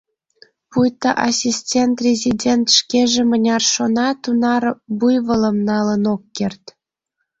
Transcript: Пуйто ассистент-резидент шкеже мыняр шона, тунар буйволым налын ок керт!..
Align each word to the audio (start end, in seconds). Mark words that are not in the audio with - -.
Пуйто 0.71 1.09
ассистент-резидент 1.29 2.65
шкеже 2.77 3.21
мыняр 3.31 3.63
шона, 3.73 4.09
тунар 4.21 4.63
буйволым 4.97 5.57
налын 5.69 6.03
ок 6.13 6.21
керт!.. 6.35 6.63